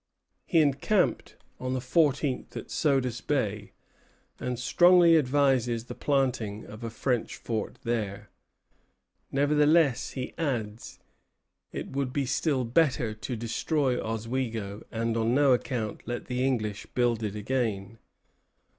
He 0.47 0.61
encamped 0.61 1.35
on 1.59 1.75
the 1.75 1.79
fourteenth 1.79 2.57
at 2.57 2.71
Sodus 2.71 3.21
Bay, 3.21 3.71
and 4.39 4.57
strongly 4.57 5.15
advises 5.15 5.85
the 5.85 5.93
planting 5.93 6.65
of 6.65 6.83
a 6.83 6.89
French 6.89 7.35
fort 7.35 7.77
there. 7.83 8.31
"Nevertheless," 9.31 10.13
he 10.13 10.33
adds, 10.39 10.97
"it 11.71 11.89
would 11.91 12.11
be 12.11 12.25
still 12.25 12.65
better 12.65 13.13
to 13.13 13.35
destroy 13.35 14.01
Oswego, 14.01 14.81
and 14.91 15.15
on 15.15 15.35
no 15.35 15.53
account 15.53 16.07
let 16.07 16.25
the 16.25 16.43
English 16.43 16.87
build 16.95 17.21
it 17.21 17.35
again." 17.35 17.99